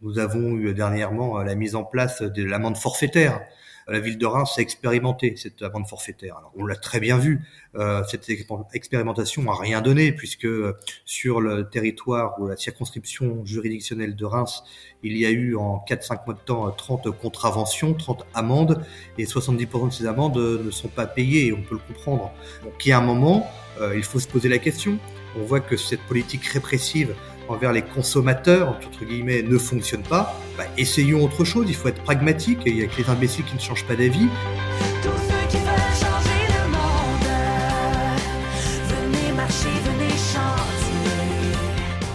[0.00, 3.40] Nous avons eu dernièrement la mise en place de l'amende forfaitaire
[3.88, 6.36] la ville de Reims a expérimenté cette amende forfaitaire.
[6.36, 7.40] Alors, on l'a très bien vu.
[7.74, 8.28] Euh, cette
[8.74, 14.62] expérimentation n'a rien donné puisque euh, sur le territoire ou la circonscription juridictionnelle de Reims,
[15.02, 18.84] il y a eu en 4-5 mois de temps 30 contraventions, 30 amendes
[19.18, 22.32] et 70% de ces amendes ne sont pas payées on peut le comprendre.
[22.62, 23.46] Donc il y a un moment,
[23.80, 24.98] euh, il faut se poser la question.
[25.36, 27.14] On voit que cette politique répressive
[27.52, 32.02] envers les consommateurs, entre guillemets, ne fonctionne pas, bah, essayons autre chose, il faut être
[32.02, 34.28] pragmatique, il y a que les imbéciles qui ne changent pas d'avis.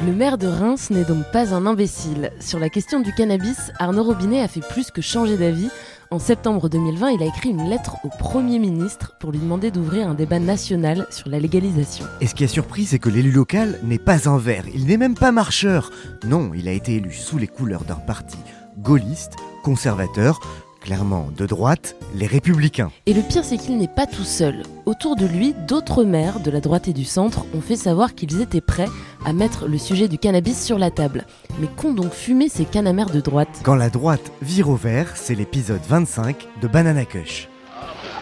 [0.06, 2.32] Le maire de Reims n'est donc pas un imbécile.
[2.40, 5.70] Sur la question du cannabis, Arnaud Robinet a fait plus que changer d'avis.
[6.10, 10.08] En septembre 2020, il a écrit une lettre au Premier ministre pour lui demander d'ouvrir
[10.08, 12.06] un débat national sur la légalisation.
[12.22, 14.96] Et ce qui a surpris, c'est que l'élu local n'est pas un vert, il n'est
[14.96, 15.92] même pas marcheur.
[16.26, 18.38] Non, il a été élu sous les couleurs d'un parti
[18.78, 20.40] gaulliste, conservateur,
[20.88, 22.92] clairement de droite, les républicains.
[23.08, 24.64] Et le pire, c'est qu'il n'est pas tout seul.
[24.86, 28.42] Autour de lui, d'autres maires de la droite et du centre ont fait savoir qu'ils
[28.42, 28.88] étaient prêts
[29.26, 31.26] à mettre le sujet du cannabis sur la table.
[31.60, 33.50] Mais qu'ont donc fumé ces canamères de droite?
[33.64, 37.50] Quand la droite vire au vert, c'est l'épisode 25 de Banana Kush.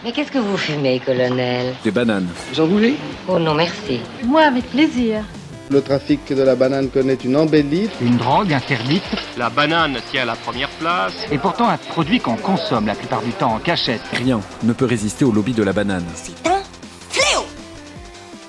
[0.02, 1.72] Mais qu'est-ce que vous fumez, colonel?
[1.84, 2.26] Des bananes.
[2.52, 2.96] Vous en voulez?
[3.28, 4.00] Oh non, merci.
[4.24, 5.22] Moi, avec plaisir.
[5.68, 7.90] Le trafic de la banane connaît une embellie.
[8.00, 9.02] Une drogue interdite.
[9.36, 11.12] La banane tient la première place.
[11.32, 14.00] Et pourtant un produit qu'on consomme la plupart du temps en cachette.
[14.12, 16.04] Rien ne peut résister au lobby de la banane.
[16.14, 16.62] C'est un
[17.10, 17.44] fléau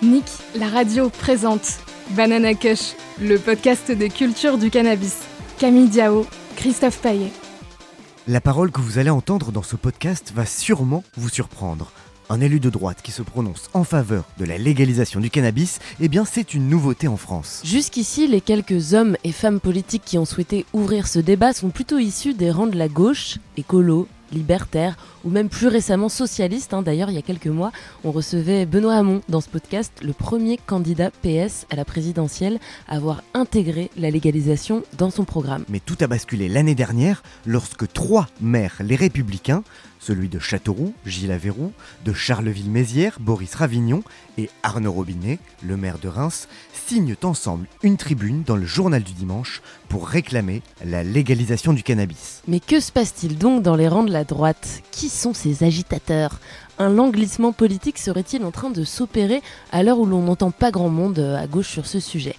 [0.04, 0.26] Nick,
[0.56, 1.80] la radio présente
[2.12, 5.18] Banana Kush, le podcast de culture du cannabis.
[5.58, 7.32] Camille Diao, Christophe Paillet.
[8.28, 11.92] La parole que vous allez entendre dans ce podcast va sûrement vous surprendre.
[12.30, 16.10] Un élu de droite qui se prononce en faveur de la légalisation du cannabis, eh
[16.10, 17.62] bien c'est une nouveauté en France.
[17.64, 22.00] Jusqu'ici, les quelques hommes et femmes politiques qui ont souhaité ouvrir ce débat sont plutôt
[22.00, 26.74] issus des rangs de la gauche, écolo, libertaire ou même plus récemment socialiste.
[26.74, 26.82] Hein.
[26.82, 27.72] D'ailleurs, il y a quelques mois,
[28.04, 32.96] on recevait Benoît Hamon dans ce podcast, le premier candidat PS à la présidentielle à
[32.96, 35.64] avoir intégré la légalisation dans son programme.
[35.70, 39.64] Mais tout a basculé l'année dernière lorsque trois maires, les républicains,
[40.00, 41.74] celui de Châteauroux, Gilles Averroux,
[42.06, 44.04] de Charleville-Mézières, Boris Ravignon
[44.38, 46.48] et Arnaud Robinet, le maire de Reims,
[46.88, 52.42] signent ensemble une tribune dans le journal du dimanche pour réclamer la légalisation du cannabis.
[52.48, 54.82] Mais que se passe-t-il donc dans les rangs de la droite?
[54.92, 56.40] Qui sont ces agitateurs?
[56.80, 60.90] Un langlissement politique serait-il en train de s'opérer à l'heure où l'on n'entend pas grand
[60.90, 62.36] monde à gauche sur ce sujet?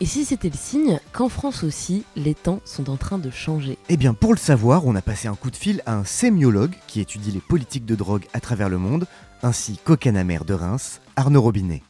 [0.00, 3.78] Et si c'était le signe qu'en France aussi, les temps sont en train de changer?
[3.88, 6.74] Eh bien, pour le savoir, on a passé un coup de fil à un sémiologue
[6.88, 9.06] qui étudie les politiques de drogue à travers le monde,
[9.44, 11.82] ainsi qu'au canamère de Reims, Arnaud Robinet.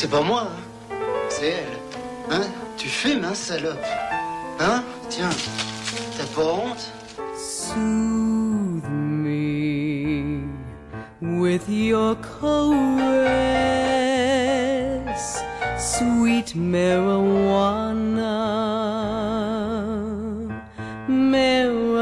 [0.00, 0.96] C'est pas moi, hein
[1.28, 1.76] c'est elle.
[2.30, 2.42] Hein?
[2.76, 3.84] Tu fumes, hein, salope
[4.60, 4.84] Hein?
[5.08, 5.28] Tiens,
[6.16, 6.92] t'as pas honte?
[7.34, 10.44] Soothe me
[11.20, 12.62] with your caress,
[15.76, 18.36] sweet marijuana,
[21.08, 21.96] marijuana.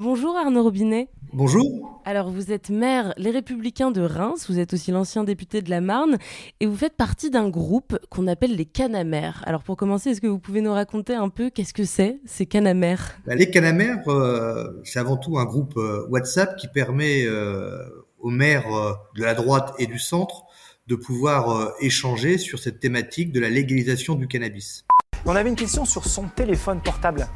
[0.00, 1.08] Bonjour Arnaud Robinet.
[1.32, 1.79] Bonjour.
[2.10, 5.80] Alors vous êtes maire Les Républicains de Reims, vous êtes aussi l'ancien député de la
[5.80, 6.18] Marne
[6.58, 9.44] et vous faites partie d'un groupe qu'on appelle les Canamères.
[9.46, 12.46] Alors pour commencer, est-ce que vous pouvez nous raconter un peu qu'est-ce que c'est ces
[12.46, 13.12] Canamères?
[13.24, 17.78] Bah, Les Canamères, euh, c'est avant tout un groupe euh, WhatsApp qui permet euh,
[18.18, 20.46] aux maires euh, de la droite et du centre
[20.88, 24.84] de pouvoir euh, échanger sur cette thématique de la légalisation du cannabis.
[25.26, 27.28] On avait une question sur son téléphone portable.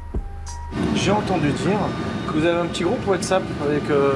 [0.95, 1.79] J'ai entendu dire
[2.27, 4.15] que vous avez un petit groupe WhatsApp avec euh,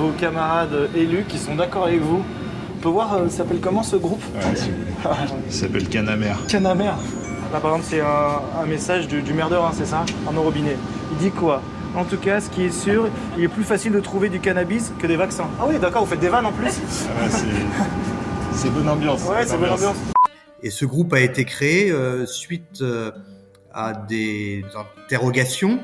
[0.00, 2.22] vos camarades élus qui sont d'accord avec vous.
[2.78, 5.50] On peut voir, euh, ça s'appelle comment ce groupe Ouais, si vous voulez.
[5.50, 6.32] Ça s'appelle Canamer.
[6.48, 6.92] Canamer
[7.52, 10.76] Là par exemple c'est un, un message du, de Reims, c'est ça Arnaud Robinet.
[11.12, 11.60] Il dit quoi?
[11.96, 14.92] En tout cas, ce qui est sûr, il est plus facile de trouver du cannabis
[15.00, 15.48] que des vaccins.
[15.60, 19.24] Ah oui, d'accord, vous faites des vannes en plus Ah ouais, c'est- c'est bonne ambiance.
[19.24, 19.96] Ouais, c'est bonne ambiance.
[20.62, 23.10] Et ce groupe a été créé euh, suite euh,
[23.72, 24.64] à des
[25.06, 25.80] interrogations,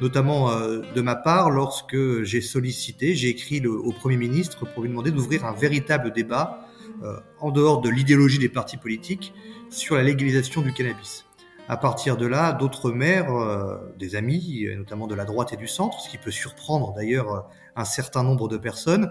[0.00, 4.82] notamment euh, de ma part lorsque j'ai sollicité, j'ai écrit le, au Premier ministre pour
[4.82, 6.66] lui demander d'ouvrir un véritable débat
[7.02, 9.32] euh, en dehors de l'idéologie des partis politiques
[9.70, 11.26] sur la légalisation du cannabis.
[11.68, 15.68] À partir de là, d'autres maires, euh, des amis, notamment de la droite et du
[15.68, 17.48] centre, ce qui peut surprendre d'ailleurs
[17.80, 19.10] un certain nombre de personnes.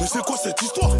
[0.00, 0.92] Mais c'est quoi cette histoire?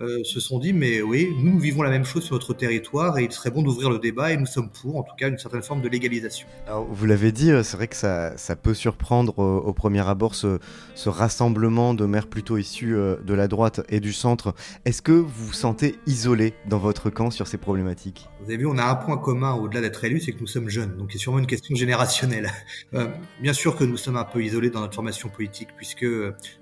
[0.00, 3.18] Euh, se sont dit mais oui, nous, nous vivons la même chose sur notre territoire
[3.18, 5.38] et il serait bon d'ouvrir le débat et nous sommes pour, en tout cas, une
[5.38, 6.46] certaine forme de légalisation.
[6.66, 10.06] Alors, vous l'avez dit, euh, c'est vrai que ça, ça peut surprendre au, au premier
[10.06, 10.58] abord ce,
[10.94, 14.54] ce, rassemblement de maires plutôt issus euh, de la droite et du centre.
[14.84, 18.28] Est-ce que vous vous sentez isolé dans votre camp sur ces problématiques?
[18.40, 20.68] Vous avez vu, on a un point commun au-delà d'être élu, c'est que nous sommes
[20.68, 22.50] jeunes, donc c'est sûrement une question générationnelle.
[22.94, 23.08] Euh,
[23.40, 26.06] bien sûr que nous sommes un peu isolés dans notre formation politique, puisque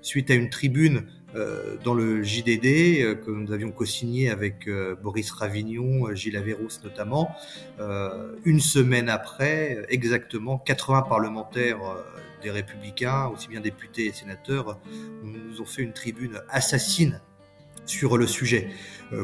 [0.01, 1.05] suite à une tribune
[1.35, 6.81] euh, dans le JDD euh, que nous avions co-signé avec euh, Boris Ravignon, Gilles Averrousse
[6.83, 7.35] notamment.
[8.45, 11.79] une semaine après, exactement, 80 parlementaires
[12.41, 14.79] des Républicains, aussi bien députés et sénateurs,
[15.23, 17.21] nous ont fait une tribune assassine
[17.85, 18.69] sur le sujet,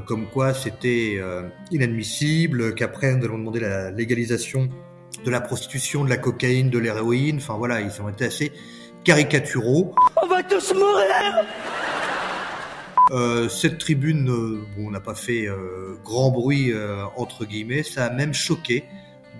[0.06, 1.20] comme quoi c'était
[1.72, 4.70] inadmissible, qu'après nous allons demander la légalisation
[5.24, 8.52] de la prostitution, de la cocaïne, de l'héroïne, enfin voilà, ils ont été assez
[9.04, 9.94] caricaturaux.
[10.22, 11.46] On va tous mourir.
[13.12, 16.74] Euh, cette tribune, euh, bon, n'a pas fait euh, grand bruit
[17.18, 18.86] entre guillemets, ça a même choqué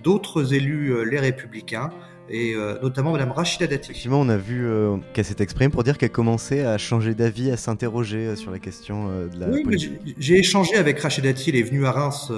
[0.04, 1.92] d'autres élus les républicains
[2.32, 3.92] et euh, notamment Madame Rachida Dati.
[3.92, 4.68] Effectivement, on a vu
[5.14, 9.08] qu'elle s'est exprimée pour dire qu'elle commençait à changer d'avis, à s'interroger sur la question
[9.28, 10.16] de la oui, politique.
[10.18, 12.32] J'ai échangé avec Rachida Dati, elle est venue à Reims.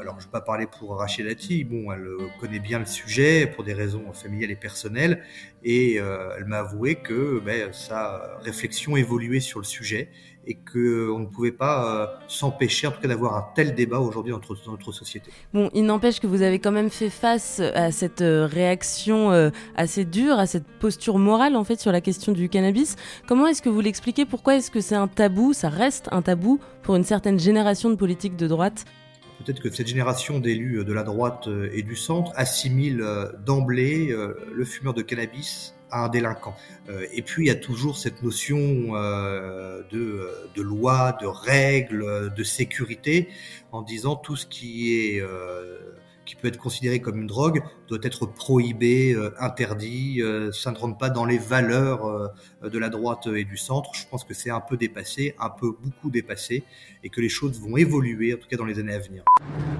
[0.00, 2.06] alors, je ne vais pas parler pour Rachida Dati, bon, elle
[2.40, 5.22] connaît bien le sujet pour des raisons familiales et personnelles,
[5.64, 10.10] et elle m'a avoué que ben, sa réflexion évoluait sur le sujet
[10.46, 14.32] et qu'on ne pouvait pas euh, s'empêcher en tout cas d'avoir un tel débat aujourd'hui
[14.32, 15.30] dans notre, notre société.
[15.52, 19.50] Bon, il n'empêche que vous avez quand même fait face à cette euh, réaction euh,
[19.76, 22.96] assez dure, à cette posture morale en fait sur la question du cannabis.
[23.26, 24.24] Comment est-ce que vous l'expliquez?
[24.24, 25.52] Pourquoi est-ce que c'est un tabou?
[25.52, 28.84] Ça reste un tabou pour une certaine génération de politiques de droite?
[29.44, 33.04] Peut-être que cette génération d'élus de la droite et du centre assimile
[33.44, 34.16] d'emblée
[34.50, 36.56] le fumeur de cannabis un délinquant.
[36.88, 42.32] Euh, et puis il y a toujours cette notion euh, de, de, loi, de règles,
[42.34, 43.28] de sécurité,
[43.72, 45.95] en disant tout ce qui est euh,
[46.26, 50.76] qui peut être considéré comme une drogue doit être prohibé, euh, interdit, euh, ça ne
[50.76, 53.90] rentre pas dans les valeurs euh, de la droite et du centre.
[53.94, 56.64] Je pense que c'est un peu dépassé, un peu beaucoup dépassé,
[57.02, 59.24] et que les choses vont évoluer, en tout cas dans les années à venir.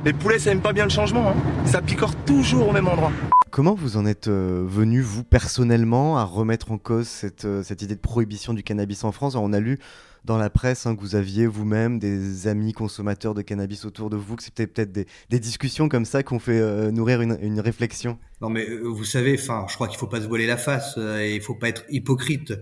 [0.05, 3.11] Les poulets, ça aime pas bien le changement, hein ça picore toujours au même endroit.
[3.51, 7.83] Comment vous en êtes euh, venu, vous, personnellement, à remettre en cause cette, euh, cette
[7.83, 9.35] idée de prohibition du cannabis en France?
[9.35, 9.79] Alors, On a lu
[10.27, 14.17] dans la presse hein, que vous aviez vous-même des amis consommateurs de cannabis autour de
[14.17, 15.07] vous, que c'était peut-être des,
[15.39, 18.19] discussions comme ça qu'on fait euh, nourrir une, réflexion?
[18.41, 20.97] Non mais euh, vous savez, enfin, je crois qu'il faut pas se voiler la face
[20.99, 22.53] euh, et il faut pas être hypocrite.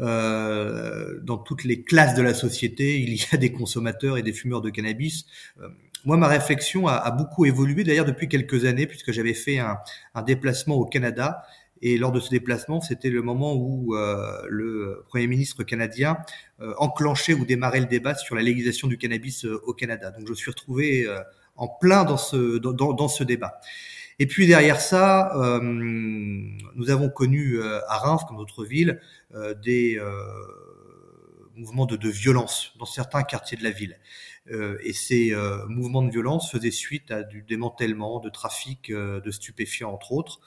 [0.00, 4.32] Euh, dans toutes les classes de la société, il y a des consommateurs et des
[4.32, 5.24] fumeurs de cannabis.
[6.04, 10.74] moi, ma réflexion a, beaucoup évolué d'ailleurs depuis quelques années, puisque j'avais fait un déplacement
[10.74, 11.44] au Canada
[11.82, 16.16] et lors de ce déplacement, c'était le moment où euh, le Premier ministre canadien
[16.60, 20.12] euh, enclenchait ou démarrait le débat sur la légalisation du cannabis euh, au Canada.
[20.12, 21.18] Donc je suis retrouvé euh,
[21.56, 23.60] en plein dans ce, dans, dans, ce débat.
[24.20, 29.00] Et puis derrière ça, euh, nous avons connu à Reims, comme d'autres villes,
[29.64, 30.00] des
[31.56, 33.98] mouvements de, de, violence dans certains quartiers de la ville.
[34.50, 35.34] Et ces
[35.68, 40.40] mouvements de violence faisaient suite à du démantèlement de trafic de stupéfiants, entre autres.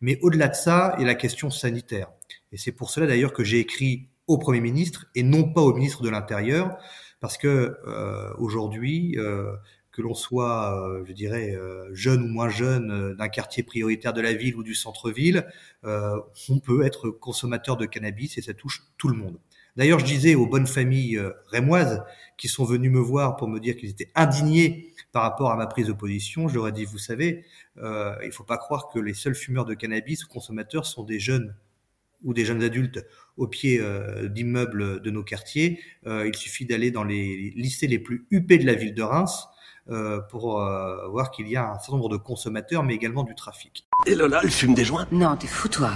[0.00, 2.10] Mais au-delà de ça, il y a la question sanitaire.
[2.52, 5.72] Et c'est pour cela d'ailleurs que j'ai écrit au Premier ministre et non pas au
[5.74, 6.76] ministre de l'Intérieur,
[7.20, 9.56] parce que euh, aujourd'hui, euh,
[9.90, 14.12] que l'on soit, euh, je dirais, euh, jeune ou moins jeune euh, d'un quartier prioritaire
[14.12, 15.48] de la ville ou du centre-ville,
[15.84, 19.38] euh, on peut être consommateur de cannabis et ça touche tout le monde.
[19.76, 21.20] D'ailleurs, je disais aux bonnes familles
[21.50, 22.02] rémoises
[22.36, 25.66] qui sont venues me voir pour me dire qu'ils étaient indignés par rapport à ma
[25.66, 27.44] prise de position, je leur ai dit, vous savez,
[27.78, 31.02] euh, il ne faut pas croire que les seuls fumeurs de cannabis ou consommateurs sont
[31.02, 31.54] des jeunes
[32.24, 33.04] ou des jeunes adultes
[33.36, 35.80] au pied euh, d'immeubles de nos quartiers.
[36.06, 39.48] Euh, il suffit d'aller dans les lycées les plus huppés de la ville de Reims
[39.88, 43.34] euh, pour euh, voir qu'il y a un certain nombre de consommateurs, mais également du
[43.34, 43.86] trafic.
[44.06, 45.06] Et Lola, elle fume des joints?
[45.10, 45.92] Non, t'es fou toi.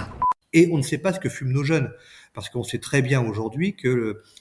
[0.53, 1.91] Et on ne sait pas ce que fument nos jeunes
[2.33, 3.87] parce qu'on sait très bien aujourd'hui que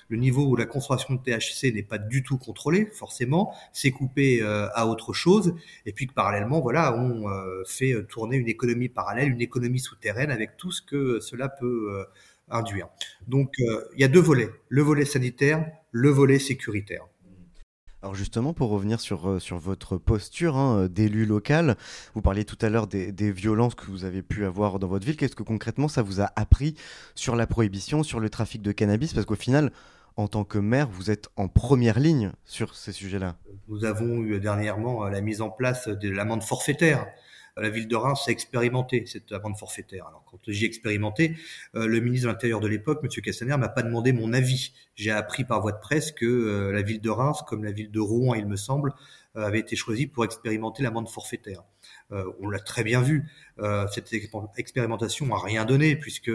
[0.09, 4.43] le, niveau où la concentration de THC n'est pas du tout contrôlé, forcément, c'est coupé
[4.43, 5.55] euh, à autre chose,
[5.87, 10.31] et puis que parallèlement, voilà, on euh, fait tourner une économie parallèle, une économie souterraine
[10.31, 12.05] avec tout ce que cela peut euh,
[12.51, 12.89] induire.
[13.27, 17.07] Donc, il y a deux volets, le volet sanitaire, le volet sécuritaire.
[18.03, 21.77] Alors justement, pour revenir sur, sur votre posture hein, d'élu local,
[22.15, 25.07] vous parliez tout à l'heure des, des, violences que vous avez pu avoir dans votre
[25.07, 25.17] ville.
[25.17, 26.75] Qu'est-ce que concrètement ça vous a appris
[27.15, 29.15] sur la prohibition, sur le trafic de cannabis?
[29.15, 29.71] Parce qu'au final,
[30.17, 33.37] en tant que maire, vous êtes en première ligne sur ces sujets-là.
[33.69, 37.07] Nous avons eu dernièrement la mise en place de l'amende forfaitaire
[37.57, 40.07] la ville de Reims a expérimenté cette amende forfaitaire.
[40.07, 41.37] Alors quand j'ai expérimenté,
[41.75, 43.09] euh, le ministre de l'Intérieur de l'époque, M.
[43.23, 44.73] Castaner, m'a pas demandé mon avis.
[44.95, 47.91] J'ai appris par voie de presse que euh, la ville de Reims, comme la ville
[47.91, 48.95] de Rouen, il me semble,
[49.37, 51.63] euh, avait été choisie pour expérimenter l'amende forfaitaire.
[52.11, 53.29] on l'a très bien vu.
[53.91, 54.13] cette
[54.57, 56.31] expérimentation n'a rien donné puisque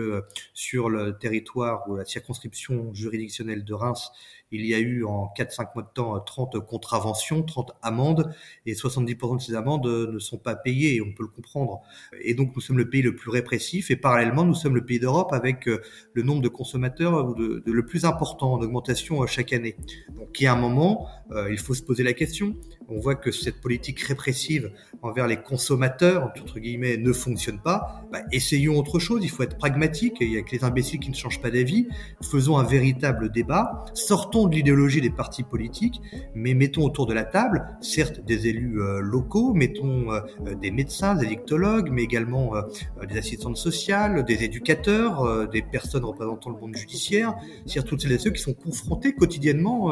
[0.54, 4.12] sur le territoire ou la circonscription juridictionnelle de Reims,
[4.52, 8.34] il y a eu en 4-5 mois de temps 30 contraventions, 30 amendes,
[8.66, 11.82] et 70% de ces amendes ne sont pas payées, et on peut le comprendre.
[12.22, 15.00] Et donc nous sommes le pays le plus répressif, et parallèlement nous sommes le pays
[15.00, 15.82] d'Europe avec euh,
[16.14, 19.76] le nombre de consommateurs de, le plus important en augmentation euh, chaque année.
[20.16, 22.56] Donc il y a un moment, euh, il faut se poser la question.
[22.90, 28.02] On voit que cette politique répressive envers les consommateurs, entre guillemets, ne fonctionne pas.
[28.12, 31.10] Bah, essayons autre chose, il faut être pragmatique, il y a que les imbéciles qui
[31.10, 31.88] ne changent pas d'avis.
[32.24, 36.02] Faisons un véritable débat, sortons de l'idéologie des partis politiques,
[36.34, 40.22] mais mettons autour de la table, certes, des élus euh, locaux, mettons euh,
[40.62, 42.62] des médecins, des dictologues, mais également euh,
[43.06, 48.18] des assistantes sociales, des éducateurs, des personnes représentant le monde judiciaire, c'est-à-dire toutes celles et
[48.18, 49.92] ceux qui sont confrontés quotidiennement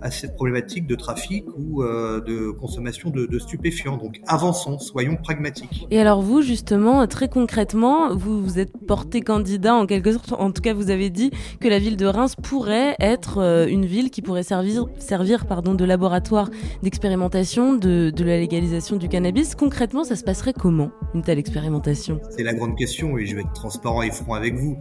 [0.00, 3.96] à cette problématique de trafic ou de consommation de, de, stupéfiants.
[3.96, 5.86] Donc avançons, soyons pragmatiques.
[5.90, 10.50] Et alors vous, justement, très concrètement, vous vous êtes porté candidat en quelque sorte, en
[10.50, 14.22] tout cas vous avez dit que la ville de Reims pourrait être une ville qui
[14.22, 16.50] pourrait servir, servir pardon, de laboratoire
[16.82, 19.54] d'expérimentation de, de, la légalisation du cannabis.
[19.54, 22.20] Concrètement, ça se passerait comment, une telle expérimentation?
[22.30, 24.76] C'est la grande question et je vais être transparent et franc avec vous.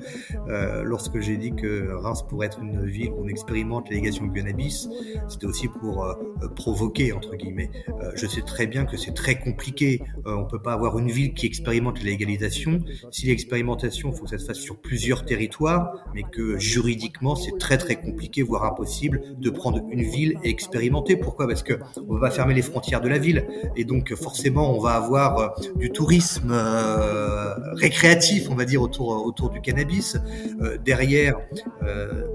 [0.48, 4.26] Euh, lorsque j'ai dit que Reims pourrait être une ville où on expérimente la légalisation
[4.26, 4.90] du cannabis,
[5.28, 6.14] c'était aussi pour euh,
[6.56, 7.43] provoquer, entre guillemets.
[7.48, 10.02] Euh, je sais très bien que c'est très compliqué.
[10.26, 12.80] Euh, on peut pas avoir une ville qui expérimente légalisation.
[13.12, 17.58] Si l'expérimentation, il faut que ça se fasse sur plusieurs territoires, mais que juridiquement, c'est
[17.58, 21.16] très très compliqué, voire impossible de prendre une ville et expérimenter.
[21.16, 21.48] Pourquoi?
[21.48, 21.74] Parce que
[22.08, 23.46] on va fermer les frontières de la ville
[23.76, 29.26] et donc forcément on va avoir euh, du tourisme euh, récréatif, on va dire autour
[29.26, 30.18] autour du cannabis.
[30.62, 31.38] Euh, derrière,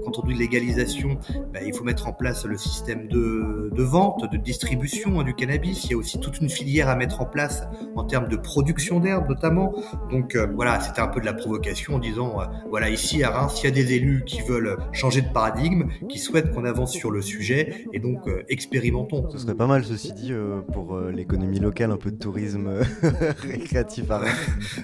[0.03, 1.17] quand on dit légalisation,
[1.53, 5.33] bah, il faut mettre en place le système de, de vente, de distribution hein, du
[5.33, 5.85] cannabis.
[5.85, 7.63] Il y a aussi toute une filière à mettre en place
[7.95, 9.73] en termes de production d'herbe notamment.
[10.11, 12.39] Donc voilà, c'était un peu de la provocation en disant
[12.69, 16.19] voilà ici à Reims, il y a des élus qui veulent changer de paradigme, qui
[16.19, 19.29] souhaitent qu'on avance sur le sujet et donc euh, expérimentons.
[19.29, 22.69] Ce serait pas mal ceci dit euh, pour euh, l'économie locale, un peu de tourisme
[23.41, 24.21] récréatif à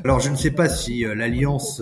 [0.03, 1.81] Alors je ne sais pas si l'alliance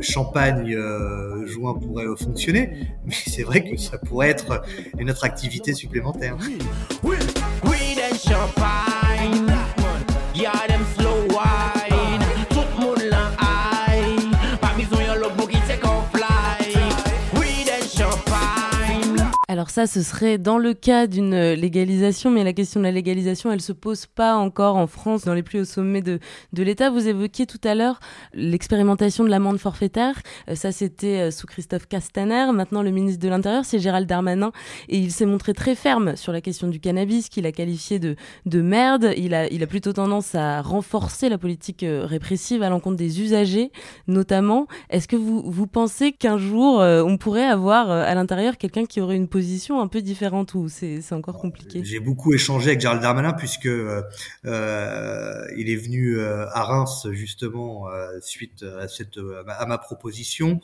[0.00, 4.62] Champagne-Joint pourrait fonctionner, mais c'est vrai que ça pourrait être
[4.98, 6.36] une autre activité supplémentaire.
[6.40, 6.58] Oui,
[7.02, 7.16] oui,
[8.32, 8.91] champanhe.
[19.52, 23.52] Alors ça, ce serait dans le cas d'une légalisation, mais la question de la légalisation,
[23.52, 26.20] elle se pose pas encore en France dans les plus hauts sommets de,
[26.54, 26.88] de l'État.
[26.88, 28.00] Vous évoquiez tout à l'heure
[28.32, 30.22] l'expérimentation de l'amende forfaitaire.
[30.48, 32.46] Euh, ça, c'était euh, sous Christophe Castaner.
[32.54, 34.52] Maintenant, le ministre de l'Intérieur, c'est Gérald Darmanin.
[34.88, 38.16] Et il s'est montré très ferme sur la question du cannabis, qu'il a qualifié de,
[38.46, 39.12] de merde.
[39.18, 43.20] Il a, il a plutôt tendance à renforcer la politique euh, répressive à l'encontre des
[43.20, 43.70] usagers,
[44.08, 44.66] notamment.
[44.88, 49.16] Est-ce que vous, vous pensez qu'un jour, on pourrait avoir à l'intérieur quelqu'un qui aurait
[49.16, 49.41] une position
[49.80, 51.82] un peu différente ou c'est encore compliqué?
[51.84, 54.02] J'ai beaucoup échangé avec Gérald Darmanin puisque euh,
[55.56, 60.60] il est venu euh, à Reims justement euh, suite à, cette, à ma proposition.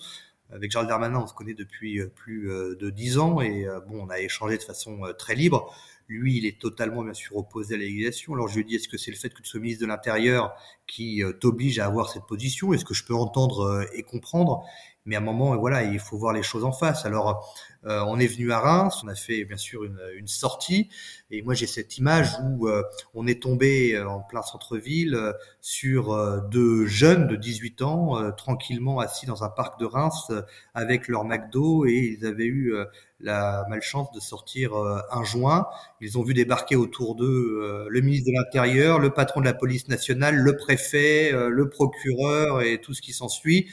[0.51, 4.19] Avec Gérald Darmanin, on se connaît depuis plus de dix ans et bon, on a
[4.19, 5.75] échangé de façon très libre.
[6.09, 8.33] Lui, il est totalement, bien sûr, opposé à la légalisation.
[8.33, 10.55] Alors, je lui dis, est-ce que c'est le fait que tu sois ministre de l'Intérieur
[10.87, 12.73] qui t'oblige à avoir cette position?
[12.73, 14.65] Est-ce que je peux entendre et comprendre?
[15.05, 17.05] Mais à un moment, voilà, il faut voir les choses en face.
[17.05, 17.55] Alors,
[17.88, 20.90] euh, on est venu à Reims, on a fait bien sûr une, sortie,
[21.30, 22.83] et moi j'ai cette image où euh,
[23.14, 29.26] on est tombé euh, en plein centre-ville sur deux jeunes de 18 ans tranquillement assis
[29.26, 30.30] dans un parc de Reims
[30.75, 32.75] avec leur McDo et ils avaient eu
[33.21, 35.66] la malchance de sortir un joint.
[36.00, 39.88] Ils ont vu débarquer autour d'eux le ministre de l'Intérieur, le patron de la police
[39.88, 43.68] nationale, le préfet, le procureur et tout ce qui s'ensuit.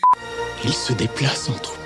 [0.64, 1.85] Ils se déplacent entre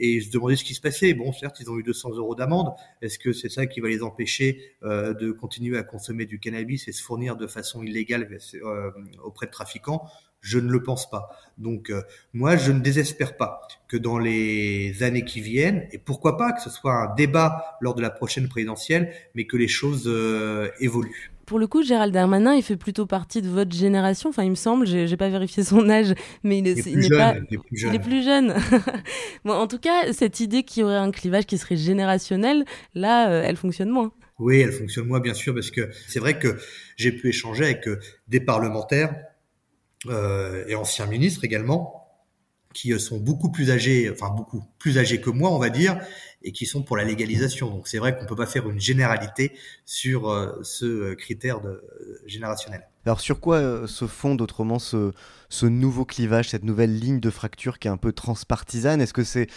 [0.00, 1.14] et se demander ce qui se passait.
[1.14, 2.72] Bon, certes, ils ont eu 200 euros d'amende.
[3.02, 6.88] Est-ce que c'est ça qui va les empêcher euh, de continuer à consommer du cannabis
[6.88, 8.90] et se fournir de façon illégale euh,
[9.22, 10.06] auprès de trafiquants?
[10.40, 11.28] Je ne le pense pas.
[11.58, 12.00] Donc euh,
[12.32, 16.62] moi, je ne désespère pas que dans les années qui viennent, et pourquoi pas que
[16.62, 20.08] ce soit un débat lors de la prochaine présidentielle, mais que les choses
[20.80, 21.30] évoluent.
[21.50, 24.28] Pour le coup, Gérald Darmanin, il fait plutôt partie de votre génération.
[24.28, 26.14] Enfin, il me semble, j'ai pas vérifié son âge,
[26.44, 27.34] mais il, est, il, pas.
[27.50, 27.90] Il est plus jeune.
[27.90, 28.54] Il est plus jeune.
[29.44, 32.64] bon, en tout cas, cette idée qu'il y aurait un clivage qui serait générationnel,
[32.94, 34.12] là, euh, elle fonctionne moins.
[34.38, 36.56] Oui, elle fonctionne moins, bien sûr, parce que c'est vrai que
[36.94, 39.12] j'ai pu échanger avec euh, des parlementaires
[40.06, 41.99] euh, et anciens ministres également,
[42.72, 45.98] qui sont beaucoup plus âgés, enfin beaucoup plus âgés que moi, on va dire,
[46.42, 47.70] et qui sont pour la légalisation.
[47.70, 49.52] Donc c'est vrai qu'on peut pas faire une généralité
[49.84, 52.86] sur euh, ce critère de, euh, générationnel.
[53.06, 55.12] Alors sur quoi euh, se fonde autrement ce,
[55.62, 59.00] nouveau clivage, cette nouvelle ligne de fracture qui est un peu transpartisane?
[59.00, 59.48] Est-ce que c'est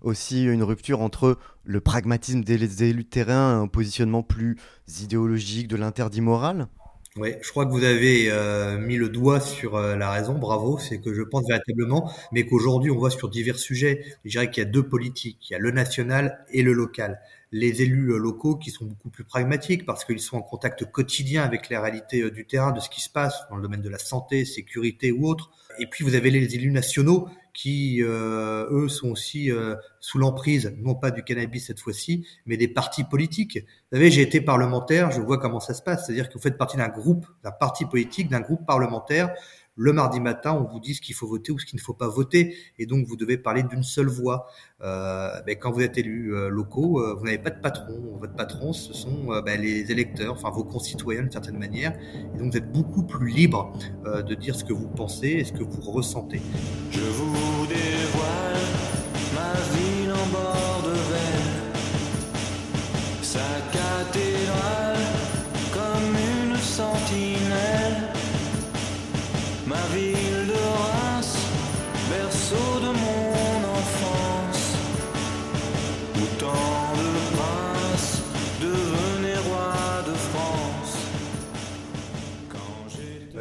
[0.00, 4.56] aussi une rupture entre le pragmatisme des élus de terrain un positionnement plus
[5.00, 6.68] idéologique de l'interdit moral?
[7.16, 10.78] Oui, je crois que vous avez euh, mis le doigt sur euh, la raison, bravo,
[10.78, 14.62] c'est que je pense véritablement, mais qu'aujourd'hui on voit sur divers sujets, je dirais qu'il
[14.62, 17.20] y a deux politiques, il y a le national et le local.
[17.50, 21.68] Les élus locaux qui sont beaucoup plus pragmatiques parce qu'ils sont en contact quotidien avec
[21.68, 23.98] les réalités euh, du terrain, de ce qui se passe dans le domaine de la
[23.98, 25.50] santé, sécurité ou autre.
[25.80, 30.74] Et puis vous avez les élus nationaux qui, euh, eux, sont aussi euh, sous l'emprise,
[30.78, 33.58] non pas du cannabis cette fois-ci, mais des partis politiques.
[33.90, 36.58] Vous savez, j'ai été parlementaire, je vois comment ça se passe, c'est-à-dire que vous faites
[36.58, 39.34] partie d'un groupe, d'un parti politique, d'un groupe parlementaire.
[39.82, 41.94] Le mardi matin, on vous dit ce qu'il faut voter ou ce qu'il ne faut
[41.94, 44.46] pas voter, et donc vous devez parler d'une seule voix.
[44.82, 48.18] Euh, ben, quand vous êtes élus euh, locaux, euh, vous n'avez pas de patron.
[48.20, 51.94] Votre patron, ce sont euh, ben, les électeurs, enfin vos concitoyens d'une certaine manière,
[52.34, 53.72] et donc vous êtes beaucoup plus libre
[54.04, 56.42] euh, de dire ce que vous pensez et ce que vous ressentez.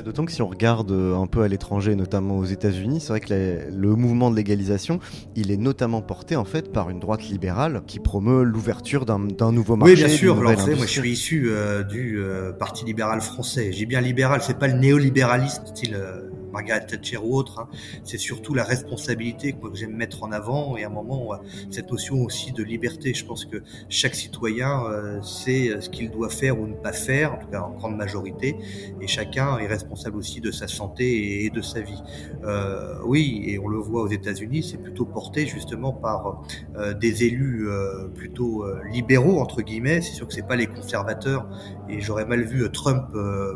[0.03, 3.20] D'autant que si on regarde euh, un peu à l'étranger, notamment aux États-Unis, c'est vrai
[3.20, 5.00] que le mouvement de légalisation,
[5.36, 9.51] il est notamment porté en fait par une droite libérale qui promeut l'ouverture d'un d'un
[9.51, 9.94] nouveau marché.
[9.94, 10.38] Oui, bien sûr.
[10.38, 13.71] Alors, savez, moi, je suis issu euh, du euh, Parti libéral français.
[13.71, 17.59] J'ai bien libéral, c'est pas le néolibéralisme style euh, Margaret Thatcher ou autre.
[17.59, 17.67] hein.
[18.03, 21.31] C'est surtout la responsabilité que, j'aime mettre en avant et à un moment
[21.69, 23.13] cette notion aussi de liberté.
[23.13, 26.93] Je pense que chaque citoyen euh, sait euh, ce qu'il doit faire ou ne pas
[26.93, 28.55] faire, en tout cas en grande majorité,
[29.01, 32.01] et chacun est responsable aussi de sa santé et, de sa vie.
[32.43, 36.43] Euh, oui, et on le voit aux États-Unis, c'est plutôt porté justement par
[36.77, 40.01] euh, des élus euh, plutôt euh, libéraux entre guillemets.
[40.01, 41.47] C'est sûr que c'est pas les conservateurs,
[41.89, 43.05] et j'aurais mal vu Trump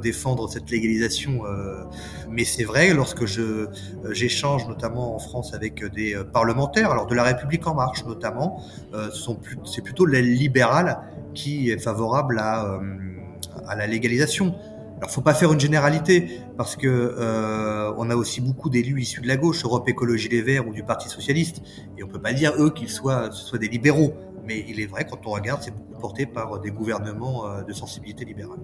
[0.01, 1.41] défendre cette légalisation.
[2.29, 3.67] mais c'est vrai, lorsque je euh,
[4.11, 8.03] j'échange notamment en France avec euh, des euh, parlementaires, alors de la République en marche
[8.05, 8.61] notamment,
[9.65, 10.99] c'est plutôt l'aile libérale
[11.33, 12.79] qui est favorable à
[13.75, 14.55] la légalisation.
[14.97, 19.27] Alors, faut pas faire une généralité parce que on a aussi beaucoup d'élus issus de
[19.27, 21.61] la gauche, Europe Écologie Les Verts ou du Parti Socialiste,
[21.97, 24.13] et on peut pas dire eux qu'ils soient ce des libéraux.
[24.45, 28.25] Mais il est vrai quand on regarde, c'est beaucoup porté par des gouvernements de sensibilité
[28.25, 28.59] libérale.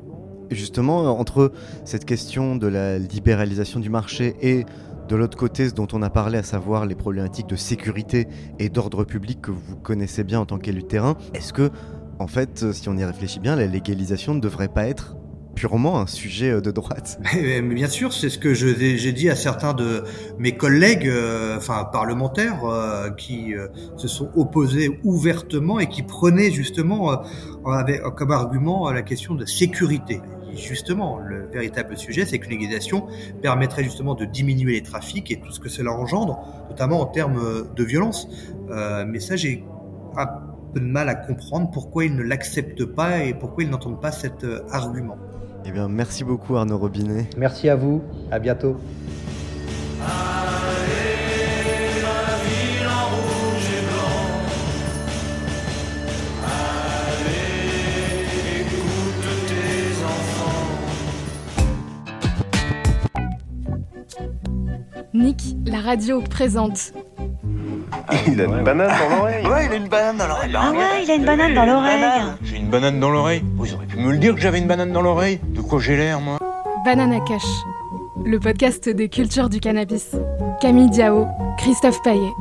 [0.51, 1.51] Justement, euh, entre
[1.85, 4.65] cette question de la libéralisation du marché et
[5.07, 8.27] de l'autre côté, ce dont on a parlé, à savoir les problématiques de sécurité
[8.59, 11.71] et d'ordre public que vous connaissez bien en tant qu'élu terrain, est-ce que,
[12.19, 15.17] en fait, euh, si on y réfléchit bien, la légalisation ne devrait pas être
[15.55, 17.19] purement un sujet euh, de droite?
[17.35, 20.03] Mais, bien sûr, c'est ce que j'ai dit à certains de
[20.39, 21.12] mes collègues,
[21.57, 22.62] enfin parlementaires,
[23.17, 23.53] qui
[23.97, 27.21] se sont opposés ouvertement et qui prenaient justement
[28.15, 30.21] comme argument la question de sécurité.
[30.53, 33.07] Et justement, le véritable sujet, c'est que légalisation
[33.41, 37.39] permettrait justement de diminuer les trafics et tout ce que cela engendre, notamment en termes
[37.39, 38.27] euh, de violence.
[38.69, 39.63] Euh, mais ça, j'ai
[40.15, 40.25] un
[40.73, 44.12] peu de mal à comprendre pourquoi ils ne l'acceptent pas et pourquoi ils n'entendent pas
[44.12, 45.17] cet euh, argument.
[45.65, 47.27] Eh bien, merci beaucoup Arnaud Robinet.
[47.38, 48.77] Merci à vous, à bientôt.
[65.19, 66.93] Nick, la radio présente.
[68.25, 69.45] Il a une banane dans l'oreille.
[69.45, 70.53] Ouais, il a une banane dans l'oreille.
[70.55, 72.05] Ah ouais, il a une banane dans l'oreille.
[72.41, 73.43] J'ai une banane dans l'oreille.
[73.58, 75.41] Vous auriez pu me le dire que j'avais une banane dans l'oreille.
[75.43, 76.38] De quoi j'ai l'air, moi?
[76.86, 77.43] Banana Cash,
[78.23, 80.15] le podcast des cultures du cannabis.
[80.62, 81.27] Camille Diao,
[81.58, 82.32] Christophe Paillet.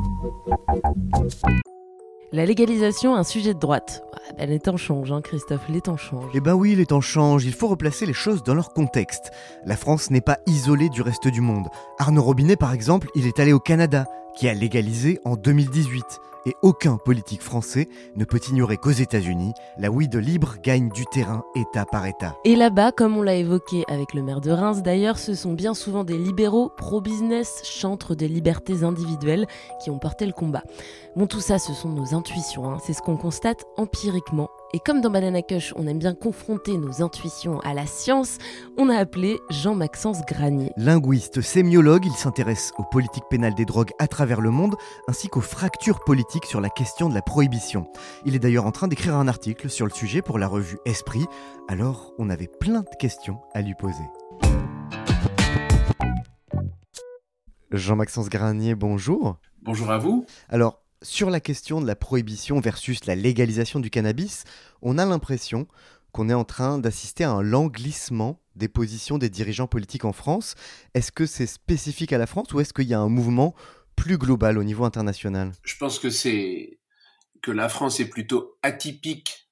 [2.30, 4.04] La légalisation, un sujet de droite.
[4.38, 6.30] Ben, les temps changent, hein, Christophe, les temps changent.
[6.32, 9.32] Eh ben oui, les temps changent, il faut replacer les choses dans leur contexte.
[9.66, 11.66] La France n'est pas isolée du reste du monde.
[11.98, 16.04] Arnaud Robinet, par exemple, il est allé au Canada, qui a légalisé en 2018.
[16.48, 21.44] Et aucun politique français ne peut ignorer qu'aux États-Unis, la weed libre gagne du terrain
[21.54, 22.38] État par État.
[22.46, 25.74] Et là-bas, comme on l'a évoqué avec le maire de Reims d'ailleurs, ce sont bien
[25.74, 29.46] souvent des libéraux pro-business, chantres des libertés individuelles,
[29.84, 30.62] qui ont porté le combat.
[31.16, 32.78] Bon, tout ça, ce sont nos intuitions, hein.
[32.82, 37.02] c'est ce qu'on constate empiriquement et comme dans Banana Cush, on aime bien confronter nos
[37.02, 38.38] intuitions à la science,
[38.76, 40.72] on a appelé Jean-Maxence Granier.
[40.76, 44.76] Linguiste, sémiologue, il s'intéresse aux politiques pénales des drogues à travers le monde,
[45.08, 47.86] ainsi qu'aux fractures politiques sur la question de la prohibition.
[48.26, 51.24] Il est d'ailleurs en train d'écrire un article sur le sujet pour la revue Esprit,
[51.68, 54.04] alors on avait plein de questions à lui poser.
[57.70, 59.36] Jean-Maxence Granier, bonjour.
[59.62, 60.24] Bonjour à vous.
[60.48, 64.44] Alors, sur la question de la prohibition versus la légalisation du cannabis,
[64.82, 65.66] on a l'impression
[66.12, 70.12] qu'on est en train d'assister à un lent glissement des positions des dirigeants politiques en
[70.12, 70.54] France.
[70.94, 73.54] Est-ce que c'est spécifique à la France ou est-ce qu'il y a un mouvement
[73.94, 75.52] plus global au niveau international?
[75.62, 76.78] Je pense que c'est
[77.42, 79.48] que la France est plutôt atypique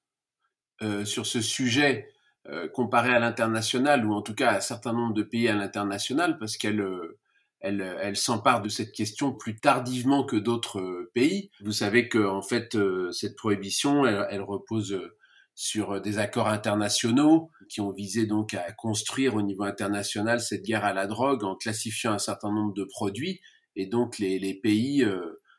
[0.81, 2.09] euh, sur ce sujet
[2.49, 5.55] euh, comparé à l'international ou en tout cas à un certain nombre de pays à
[5.55, 7.17] l'international parce qu'elle euh,
[7.59, 11.51] elle, elle s'empare de cette question plus tardivement que d'autres euh, pays.
[11.61, 15.17] Vous savez que en fait euh, cette prohibition, elle, repose euh,
[15.55, 20.85] sur des accords internationaux qui ont visé donc à construire au niveau international cette guerre
[20.85, 23.41] à la drogue en classifiant un certain nombre de produits
[23.75, 25.03] et donc les, les pays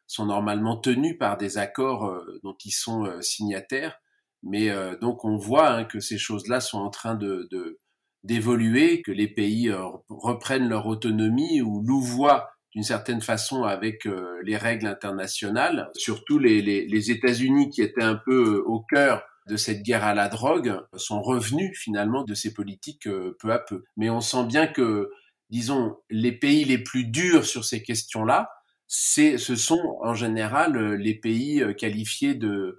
[0.07, 3.99] sont normalement tenus par des accords dont ils sont signataires.
[4.45, 7.81] Mais donc on voit hein, que ces choses-là sont en train de, de
[8.29, 14.39] d'évoluer, que les pays euh, reprennent leur autonomie ou louvoient d'une certaine façon avec euh,
[14.45, 15.89] les règles internationales.
[15.95, 20.29] Surtout les, États-Unis qui étaient un peu euh, au cœur de cette guerre à la
[20.29, 23.09] drogue sont revenus finalement de ces politiques
[23.41, 23.83] peu à peu.
[23.97, 25.09] Mais on sent bien que,
[25.49, 28.51] disons, les pays les plus durs sur ces questions-là,
[28.89, 32.79] ce sont en général les pays qualifiés de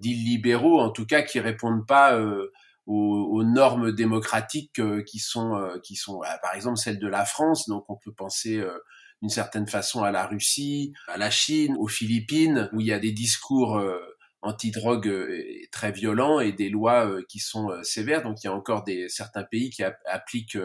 [0.00, 2.20] d'illibéraux, en tout cas qui répondent pas
[2.92, 7.24] aux, normes démocratiques euh, qui sont euh, qui sont bah, par exemple celles de la
[7.24, 7.68] France.
[7.68, 8.78] Donc on peut penser euh,
[9.20, 12.98] d'une certaine façon à la Russie à la Chine aux Philippines où il y a
[12.98, 13.80] des discours
[14.40, 15.30] anti-drogue
[15.70, 18.22] très violents et des lois qui sont sévères.
[18.22, 20.58] Donc il y a encore des certains pays qui appliquent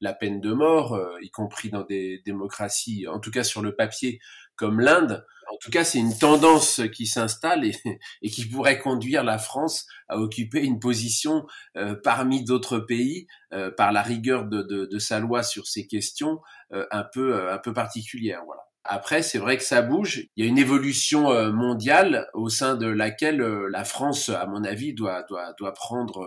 [0.00, 4.20] la peine de mort y compris dans des démocraties en tout cas sur le papier
[4.58, 7.64] comme l'Inde en tout cas, c'est une tendance qui s'installe
[8.22, 13.70] et, qui pourrait conduire la France à occuper une position euh, parmi d'autres pays euh,
[13.70, 16.40] par la rigueur de, de, de, sa loi sur ces questions
[16.72, 18.42] euh, un peu un peu particulière.
[18.44, 18.62] Voilà.
[18.84, 20.28] Après, c'est vrai que ça bouge.
[20.36, 24.94] Il y a une évolution mondiale au sein de laquelle la France, à mon avis,
[24.94, 26.26] doit doit doit prendre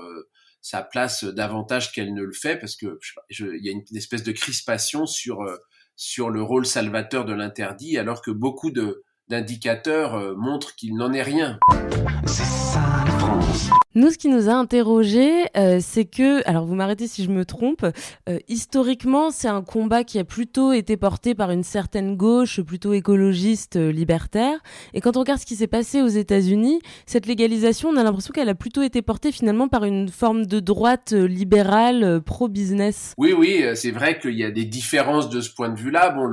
[0.61, 4.21] sa place davantage qu'elle ne le fait parce que je, il y a une espèce
[4.21, 5.43] de crispation sur
[5.95, 8.71] sur le rôle salvateur de l'interdit alors que beaucoup
[9.29, 11.59] d'indicateurs euh, montrent qu'il n'en est rien.
[13.93, 17.43] Nous, ce qui nous a interrogé, euh, c'est que, alors vous m'arrêtez si je me
[17.43, 17.85] trompe,
[18.29, 22.93] euh, historiquement, c'est un combat qui a plutôt été porté par une certaine gauche, plutôt
[22.93, 24.59] écologiste, euh, libertaire.
[24.93, 28.31] Et quand on regarde ce qui s'est passé aux États-Unis, cette légalisation, on a l'impression
[28.31, 33.13] qu'elle a plutôt été portée finalement par une forme de droite libérale, pro-business.
[33.17, 36.11] Oui, oui, c'est vrai qu'il y a des différences de ce point de vue-là.
[36.11, 36.29] Bon,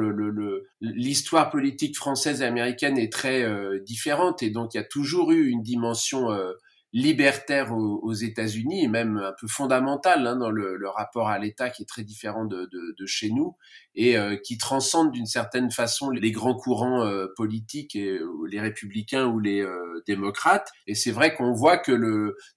[0.81, 3.45] l'histoire politique française et américaine est très
[3.81, 6.29] différente et donc il y a toujours eu une dimension
[6.93, 11.39] libertaire aux, aux États-Unis et même un peu fondamental hein, dans le, le, rapport à
[11.39, 13.57] l'État qui est très différent de, de, de chez nous
[13.95, 19.27] et euh, qui transcende d'une certaine façon les grands courants euh, politiques, et, les républicains
[19.27, 20.71] ou les euh, démocrates.
[20.87, 21.93] Et c'est vrai qu'on voit que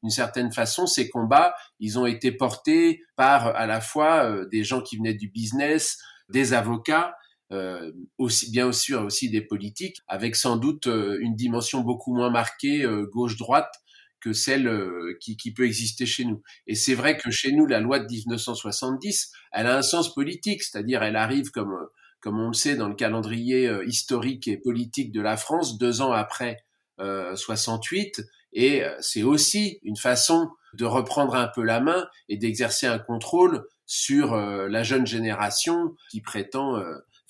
[0.01, 4.81] d'une certaine façon ces combats, ils ont été portés par à la fois des gens
[4.81, 5.97] qui venaient du business,
[6.29, 7.13] des avocats,
[7.51, 12.29] euh, aussi bien sûr aussi des politiques, avec sans doute euh, une dimension beaucoup moins
[12.29, 13.73] marquée euh, gauche-droite
[14.21, 16.41] que celle euh, qui, qui, peut exister chez nous.
[16.67, 20.63] Et c'est vrai que chez nous, la loi de 1970, elle a un sens politique,
[20.63, 21.75] c'est-à-dire elle arrive comme
[22.21, 26.01] comme on le sait dans le calendrier euh, historique et politique de la France, deux
[26.01, 26.63] ans après
[26.99, 28.21] euh, 68,
[28.53, 32.99] et euh, c'est aussi une façon de reprendre un peu la main et d'exercer un
[32.99, 36.81] contrôle sur euh, la jeune génération qui prétend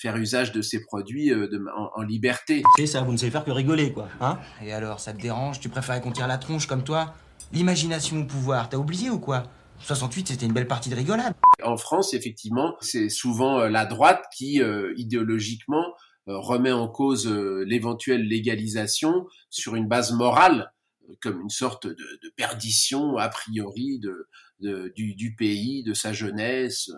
[0.02, 2.64] faire usage de ces produits euh, de, en, en, liberté.
[2.78, 4.08] C'est ça, vous ne savez faire que rigoler, quoi.
[4.20, 4.40] Hein?
[4.64, 5.60] Et alors, ça te dérange?
[5.60, 7.14] Tu préfères qu'on tire la tronche comme toi?
[7.54, 9.44] L'imagination au pouvoir, t'as oublié ou quoi?
[9.84, 11.34] 68, c'était une belle partie de rigolade.
[11.64, 15.86] En France, effectivement, c'est souvent euh, la droite qui, euh, idéologiquement,
[16.28, 17.28] euh, remet en cause
[17.66, 20.72] l'éventuelle légalisation sur une base morale
[21.20, 26.14] comme une sorte de, de, perdition a priori de, de du, du, pays, de sa
[26.14, 26.90] jeunesse,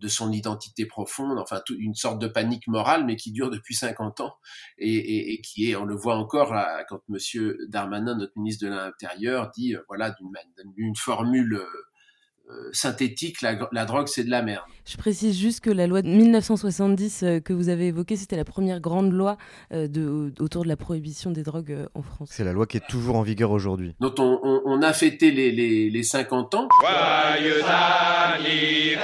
[0.00, 3.74] de son identité profonde, enfin toute une sorte de panique morale, mais qui dure depuis
[3.74, 4.34] 50 ans
[4.78, 8.66] et, et, et qui est, on le voit encore là, quand Monsieur Darmanin, notre ministre
[8.66, 10.14] de l'Intérieur, dit voilà
[10.76, 11.62] d'une formule
[12.72, 14.64] synthétique, la, la drogue c'est de la merde.
[14.86, 18.44] Je précise juste que la loi de 1970 euh, que vous avez évoquée, c'était la
[18.44, 19.36] première grande loi
[19.72, 22.30] euh, de, autour de la prohibition des drogues euh, en France.
[22.32, 23.94] C'est la loi qui est toujours en vigueur aujourd'hui.
[24.00, 26.68] Dont on, on, on, a fêté les, les, les 50 ans.
[26.80, 29.00] Joyeux anniversaire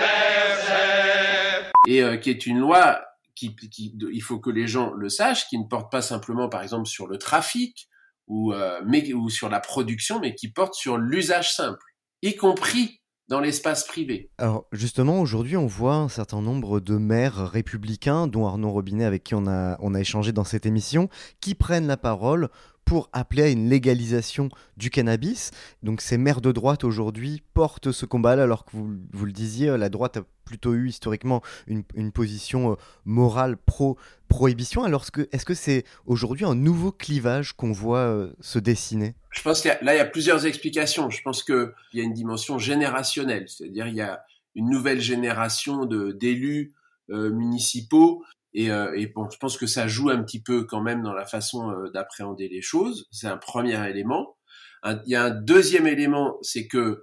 [1.87, 3.01] Et euh, qui est une loi
[3.35, 6.63] qui, qui, il faut que les gens le sachent, qui ne porte pas simplement par
[6.63, 7.89] exemple sur le trafic
[8.27, 11.85] ou, euh, mais, ou sur la production, mais qui porte sur l'usage simple,
[12.23, 14.31] y compris dans l'espace privé.
[14.39, 19.25] Alors justement, aujourd'hui, on voit un certain nombre de maires républicains, dont Arnaud Robinet, avec
[19.25, 21.09] qui on a, on a échangé dans cette émission,
[21.41, 22.49] qui prennent la parole
[22.87, 25.51] pour appeler à une légalisation du cannabis.
[25.83, 29.77] Donc ces maires de droite aujourd'hui portent ce combat-là, alors que vous, vous, le disiez,
[29.77, 34.85] la droite a plutôt eu historiquement une, position euh, morale pro-prohibition.
[34.85, 39.15] Alors est-ce que c'est aujourd'hui un nouveau clivage qu'on voit euh, se dessiner?
[39.31, 41.11] Je pense que là, il y a plusieurs explications.
[41.11, 45.85] Je pense qu'il y a une dimension générationnelle, c'est-à-dire il y a une nouvelle génération
[45.85, 46.73] d'élus
[47.11, 48.25] euh, municipaux
[48.59, 51.13] et, euh, et, bon, je pense que ça joue un petit peu quand même dans
[51.13, 53.07] la façon euh, d'appréhender les choses.
[53.11, 54.39] C'est un premier élément.
[54.83, 57.03] Il y a un deuxième élément, c'est que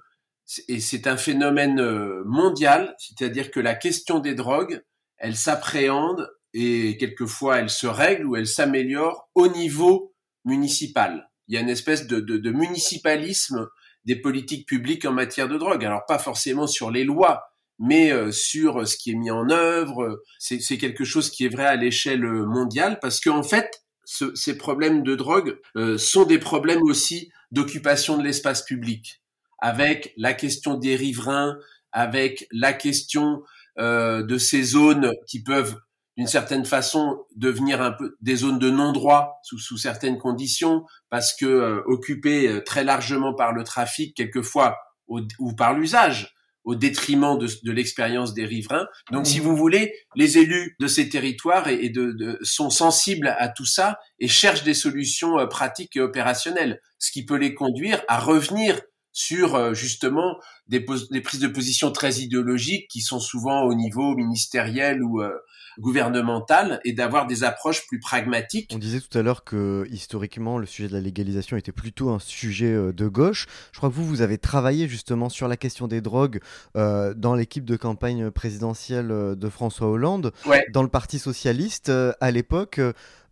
[0.67, 4.81] et c'est un phénomène euh, mondial, c'est-à-dire que la question des drogues,
[5.17, 11.29] elle s'appréhende et quelquefois elle se règle ou elle s'améliore au niveau municipal.
[11.47, 13.67] Il y a une espèce de municipalisme
[14.05, 15.85] des politiques publiques en matière de drogue.
[15.85, 17.43] Alors pas forcément sur les lois,
[17.79, 20.21] mais euh, sur ce qui est mis en œuvre.
[20.39, 25.03] C'est quelque chose qui est vrai à l'échelle mondiale parce qu'en fait, ce, ces problèmes
[25.03, 29.21] de drogue euh, sont des problèmes aussi d'occupation de l'espace public,
[29.59, 31.57] avec la question des riverains,
[31.91, 33.43] avec la question
[33.79, 35.79] euh, de ces zones qui peuvent
[36.15, 41.35] d'une certaine façon devenir un peu des zones de non-droit sous, sous, certaines conditions, parce
[41.35, 46.33] que euh, occupées très largement par le trafic, quelquefois, ou par l'usage,
[46.63, 48.87] au détriment de, de l'expérience des riverains.
[49.11, 53.35] Donc, si vous voulez, les élus de ces territoires et, et de, de, sont sensibles
[53.37, 57.53] à tout ça et cherchent des solutions euh, pratiques et opérationnelles, ce qui peut les
[57.53, 58.81] conduire à revenir
[59.13, 64.15] sur euh, justement des, des, prises de position très idéologiques qui sont souvent au niveau
[64.15, 65.31] ministériel ou euh,
[65.79, 68.71] gouvernementale et d'avoir des approches plus pragmatiques.
[68.73, 72.19] On disait tout à l'heure que historiquement le sujet de la légalisation était plutôt un
[72.19, 73.47] sujet euh, de gauche.
[73.71, 76.39] Je crois que vous, vous avez travaillé justement sur la question des drogues
[76.75, 80.65] euh, dans l'équipe de campagne présidentielle euh, de François Hollande, ouais.
[80.71, 82.79] dans le Parti socialiste euh, à l'époque.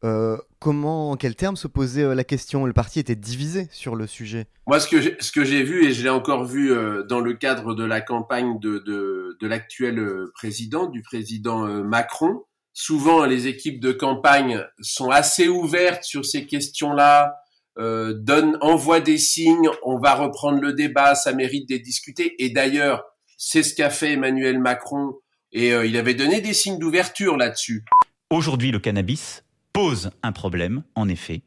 [0.04, 2.66] Euh, comment, en quels termes se posait la question?
[2.66, 4.48] Le parti était divisé sur le sujet.
[4.66, 7.20] Moi, ce que j'ai, ce que j'ai vu et je l'ai encore vu euh, dans
[7.20, 12.44] le cadre de la campagne de de, de l'actuel euh, président, du président euh, Macron,
[12.74, 17.36] souvent les équipes de campagne sont assez ouvertes sur ces questions-là,
[17.78, 22.36] euh, donnent, envoient des signes, on va reprendre le débat, ça mérite d'être discuté.
[22.44, 23.04] Et d'ailleurs,
[23.38, 25.14] c'est ce qu'a fait Emmanuel Macron
[25.52, 27.84] et euh, il avait donné des signes d'ouverture là-dessus.
[28.30, 31.42] Aujourd'hui, le cannabis pose un problème, en effet,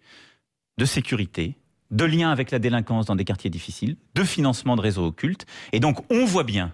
[0.79, 1.57] de sécurité,
[1.91, 5.47] de lien avec la délinquance dans des quartiers difficiles, de financement de réseaux occultes.
[5.73, 6.73] Et donc, on voit bien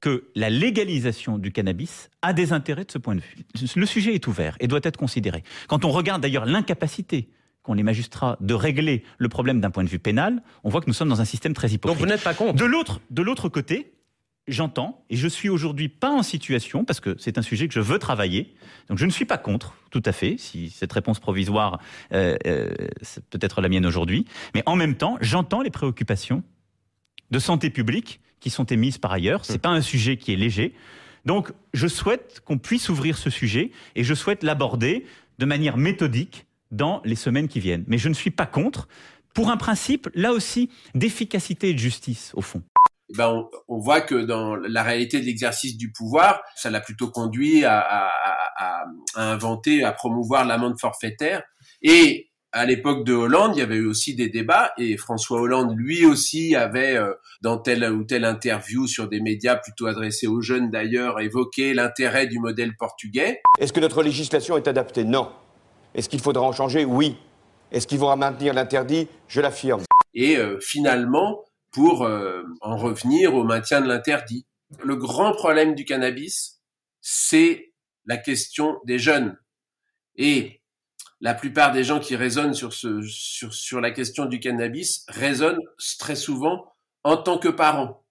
[0.00, 3.36] que la légalisation du cannabis a des intérêts de ce point de vue.
[3.76, 5.44] Le sujet est ouvert et doit être considéré.
[5.68, 7.28] Quand on regarde d'ailleurs l'incapacité
[7.62, 10.88] qu'ont les magistrats de régler le problème d'un point de vue pénal, on voit que
[10.88, 11.96] nous sommes dans un système très hypocrite.
[11.96, 13.92] Donc vous n'êtes pas contre De l'autre, de l'autre côté,
[14.48, 17.80] j'entends, et je suis aujourd'hui pas en situation, parce que c'est un sujet que je
[17.80, 18.54] veux travailler,
[18.88, 21.78] donc je ne suis pas contre, tout à fait, si cette réponse provisoire
[22.12, 22.70] euh, euh,
[23.02, 24.24] c'est peut-être la mienne aujourd'hui,
[24.54, 26.42] mais en même temps, j'entends les préoccupations
[27.30, 30.74] de santé publique qui sont émises par ailleurs, c'est pas un sujet qui est léger,
[31.24, 35.06] donc je souhaite qu'on puisse ouvrir ce sujet, et je souhaite l'aborder
[35.38, 37.84] de manière méthodique dans les semaines qui viennent.
[37.86, 38.88] Mais je ne suis pas contre,
[39.34, 42.62] pour un principe, là aussi, d'efficacité et de justice, au fond
[43.12, 46.80] eh ben on, on, voit que dans la réalité de l'exercice du pouvoir, ça l'a
[46.80, 48.10] plutôt conduit à, à,
[48.56, 48.84] à,
[49.16, 51.42] à, inventer, à promouvoir l'amende forfaitaire.
[51.82, 55.74] Et à l'époque de Hollande, il y avait eu aussi des débats, et François Hollande,
[55.76, 60.42] lui aussi, avait, euh, dans telle ou telle interview sur des médias plutôt adressés aux
[60.42, 63.40] jeunes d'ailleurs, évoqué l'intérêt du modèle portugais.
[63.58, 65.04] Est-ce que notre législation est adaptée?
[65.04, 65.30] Non.
[65.94, 66.84] Est-ce qu'il faudra en changer?
[66.84, 67.16] Oui.
[67.70, 69.08] Est-ce qu'il faudra maintenir l'interdit?
[69.28, 69.82] Je l'affirme.
[70.14, 74.46] Et euh, finalement, pour euh, en revenir au maintien de l'interdit.
[74.82, 76.60] Le grand problème du cannabis,
[77.00, 77.72] c'est
[78.06, 79.38] la question des jeunes.
[80.16, 80.62] Et
[81.20, 85.60] la plupart des gens qui raisonnent sur, sur, sur la question du cannabis raisonnent
[85.98, 88.04] très souvent en tant que parents.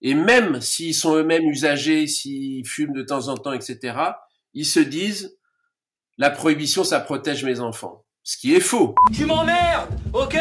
[0.00, 3.98] Et même s'ils sont eux-mêmes usagers, s'ils fument de temps en temps, etc.,
[4.54, 5.36] ils se disent,
[6.16, 8.04] la prohibition, ça protège mes enfants.
[8.30, 8.94] Ce qui est faux.
[9.10, 10.36] Tu m'emmerdes, ok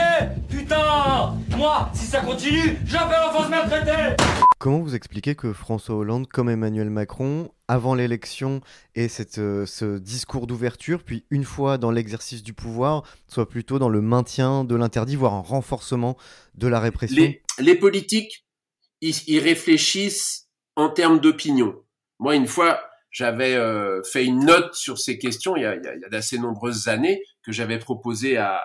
[0.49, 4.21] Putain Moi, si ça continue, j'appelle l'enfance maltraitée
[4.59, 8.59] Comment vous expliquez que François Hollande, comme Emmanuel Macron, avant l'élection
[8.95, 13.79] et cette, euh, ce discours d'ouverture, puis une fois dans l'exercice du pouvoir, soit plutôt
[13.79, 16.17] dans le maintien de l'interdit, voire un renforcement
[16.55, 17.23] de la répression?
[17.23, 18.45] Les, les politiques,
[18.99, 21.73] ils, ils réfléchissent en termes d'opinion.
[22.19, 25.83] Moi, une fois, j'avais euh, fait une note sur ces questions il y a, il
[25.83, 28.61] y a, il y a d'assez nombreuses années que j'avais proposé à,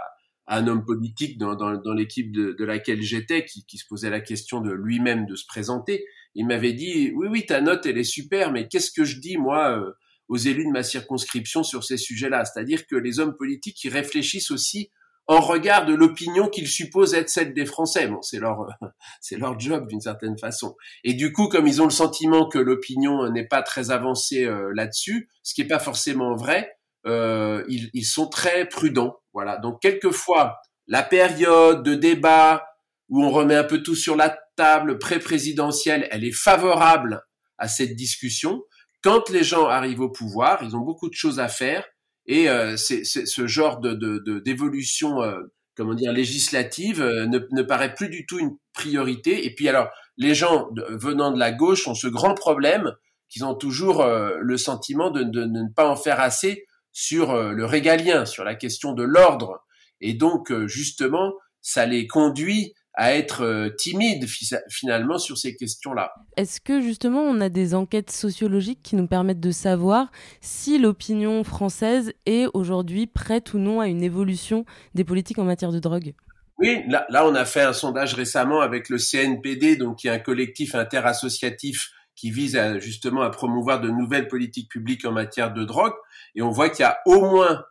[0.46, 3.86] à, un homme politique dans, dans, dans l'équipe de, de, laquelle j'étais qui, qui, se
[3.86, 6.04] posait la question de lui-même de se présenter.
[6.34, 9.36] Il m'avait dit oui oui ta note elle est super mais qu'est-ce que je dis
[9.36, 9.92] moi euh,
[10.26, 12.44] aux élus de ma circonscription sur ces sujets-là?
[12.44, 14.90] C'est-à-dire que les hommes politiques ils réfléchissent aussi
[15.28, 18.08] en regard de l'opinion qu'ils supposent être celle des Français.
[18.08, 18.66] Bon, c'est leur,
[19.20, 20.74] c'est leur job d'une certaine façon.
[21.04, 24.72] Et du coup, comme ils ont le sentiment que l'opinion n'est pas très avancée euh,
[24.74, 29.16] là-dessus, ce qui n'est pas forcément vrai, euh, ils, ils, sont très prudents.
[29.32, 29.56] Voilà.
[29.58, 32.66] Donc, quelquefois, la période de débat
[33.08, 37.22] où on remet un peu tout sur la table pré-présidentielle, elle est favorable
[37.58, 38.62] à cette discussion.
[39.02, 41.84] Quand les gens arrivent au pouvoir, ils ont beaucoup de choses à faire
[42.26, 45.40] et euh, c'est, c'est, ce genre de, de, de d'évolution, euh,
[45.76, 49.44] comment dire, législative euh, ne, ne, paraît plus du tout une priorité.
[49.44, 52.92] Et puis alors, les gens de, venant de la gauche ont ce grand problème
[53.28, 57.52] qu'ils ont toujours euh, le sentiment de, de, ne pas en faire assez sur euh,
[57.52, 59.64] le régalien, sur la question de l'ordre.
[60.00, 64.26] Et donc, justement, ça les conduit à être euh, timide
[64.68, 66.12] finalement sur ces questions-là.
[66.36, 71.42] Est-ce que justement on a des enquêtes sociologiques qui nous permettent de savoir si l'opinion
[71.42, 76.14] française est aujourd'hui prête ou non à une évolution des politiques en matière de drogue?
[76.58, 80.10] Oui, là, là, on a fait un sondage récemment avec le CNPD, donc qui est
[80.10, 85.52] un collectif interassociatif qui vise à, justement à promouvoir de nouvelles politiques publiques en matière
[85.52, 85.94] de drogue.
[86.34, 87.64] Et on voit qu'il y a au moins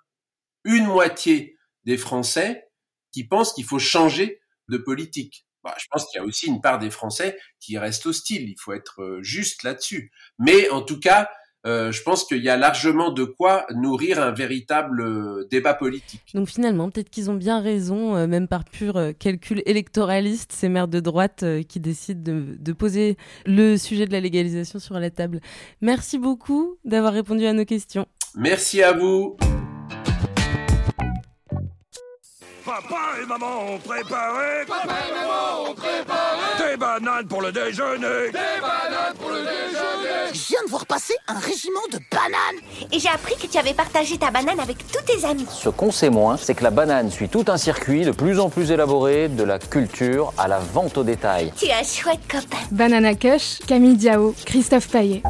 [0.64, 2.70] une moitié des Français
[3.12, 5.46] qui pensent qu'il faut changer de politique.
[5.64, 8.50] Bah, je pense qu'il y a aussi une part des Français qui restent hostiles.
[8.50, 10.12] Il faut être euh, juste là-dessus.
[10.40, 11.30] Mais en tout cas,
[11.65, 16.24] euh, je pense qu'il y a largement de quoi nourrir un véritable euh, débat politique.
[16.34, 20.69] Donc finalement, peut-être qu'ils ont bien raison, euh, même par pur euh, calcul électoraliste, ces
[20.69, 25.10] maires de droite qui décident de, de, poser le sujet de la légalisation sur la
[25.10, 25.39] table.
[25.82, 28.08] Merci beaucoup d'avoir répondu à nos questions.
[28.36, 29.38] Merci à vous.
[32.65, 34.65] Papa et maman ont préparé.
[34.67, 36.71] Papa et maman ont préparé.
[36.71, 38.28] Des bananes pour le déjeuner.
[38.28, 40.34] Des bananes pour le déjeuner.
[40.34, 42.62] Je viens de voir passer un régiment de bananes.
[42.91, 45.47] Et j'ai appris que tu avais partagé ta banane avec tous tes amis.
[45.50, 48.50] Ce qu'on sait moins, c'est que la banane suit tout un circuit de plus en
[48.50, 51.52] plus élaboré, de la culture à la vente au détail.
[51.58, 52.63] Tu es un chouette copain.
[52.71, 55.24] Banana Cush, Camille Diao, Christophe Paillet.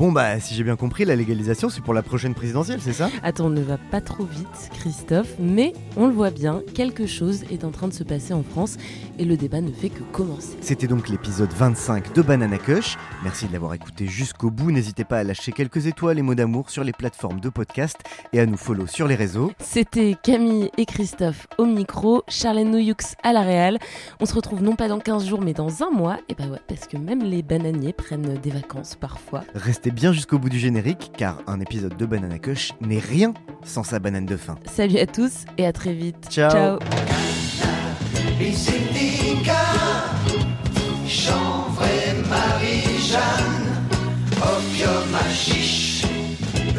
[0.00, 3.10] Bon bah si j'ai bien compris, la légalisation c'est pour la prochaine présidentielle, c'est ça?
[3.22, 7.44] Attends, on ne va pas trop vite, Christophe, mais on le voit bien, quelque chose
[7.50, 8.78] est en train de se passer en France
[9.18, 10.56] et le débat ne fait que commencer.
[10.62, 12.96] C'était donc l'épisode 25 de Banana Cush.
[13.22, 14.70] Merci de l'avoir écouté jusqu'au bout.
[14.70, 17.98] N'hésitez pas à lâcher quelques étoiles et mots d'amour sur les plateformes de podcast
[18.32, 19.52] et à nous follow sur les réseaux.
[19.58, 23.78] C'était Camille et Christophe au micro, Charlène Noyoux à la Réal.
[24.18, 26.60] On se retrouve non pas dans 15 jours mais dans un mois, et bah ouais,
[26.68, 29.42] parce que même les bananiers prennent des vacances parfois.
[29.54, 33.82] Restez bien jusqu'au bout du générique car un épisode de Banana Cush n'est rien sans
[33.82, 34.56] sa banane de fin.
[34.66, 36.26] Salut à tous et à très vite.
[36.30, 36.78] Ciao.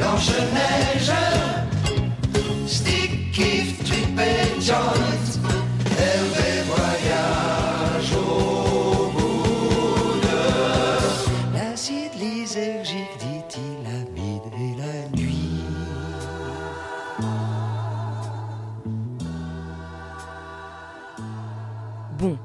[0.02, 1.12] Blanche-Neige,
[2.68, 5.01] stick, kiff, trip et joint,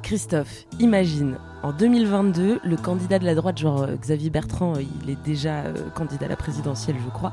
[0.06, 5.10] Christophe, imagine, en 2022, le candidat de la droite, genre euh, Xavier Bertrand, euh, il
[5.10, 7.32] est déjà euh, candidat à la présidentielle, je crois.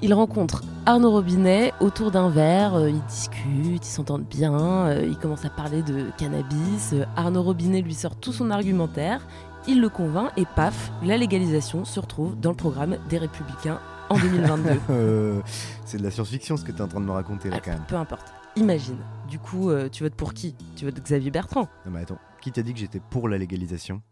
[0.00, 5.50] Il rencontre Arnaud Robinet autour d'un verre, ils discutent, ils s'entendent bien, ils commencent à
[5.50, 6.94] parler de cannabis.
[7.16, 9.20] Arnaud Robinet lui sort tout son argumentaire,
[9.68, 14.18] il le convainc et paf, la légalisation se retrouve dans le programme des Républicains en
[14.18, 14.70] 2022.
[14.88, 15.40] Euh,
[15.84, 17.72] c'est de la science-fiction ce que tu es en train de me raconter là quand
[17.72, 17.84] même.
[17.86, 18.32] Peu importe.
[18.56, 18.98] Imagine.
[19.28, 20.54] Du coup, euh, tu votes pour qui?
[20.76, 24.02] Tu votes Xavier Bertrand Non mais attends, qui t'a dit que j'étais pour la légalisation?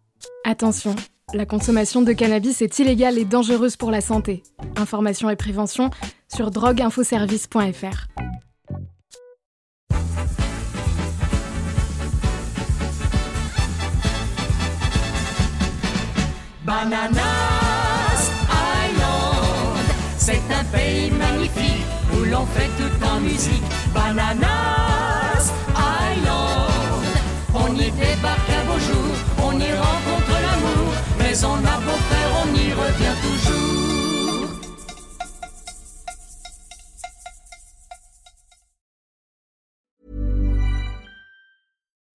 [0.45, 0.95] Attention,
[1.33, 4.43] la consommation de cannabis est illégale et dangereuse pour la santé.
[4.77, 5.91] Information et prévention
[6.29, 8.09] sur drogueinfoservice.fr.
[22.35, 23.63] l'on fait tout en musique.
[23.95, 25.45] Bananas
[26.11, 27.05] Island,
[27.55, 32.31] on y débarque un beau jour, on y rencontre l'amour, mais on a beau faire,
[32.43, 33.84] on y revient toujours.